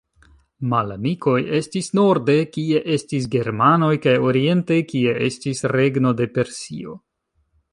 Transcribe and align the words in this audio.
Malamikoj 0.69 1.33
estis 1.57 1.89
norde, 1.99 2.37
kie 2.55 2.81
estis 2.97 3.27
germanoj 3.35 3.91
kaj 4.07 4.15
oriente, 4.31 4.79
kie 4.93 5.15
estis 5.29 5.63
regno 5.77 6.15
de 6.23 6.29
Persio. 6.39 6.97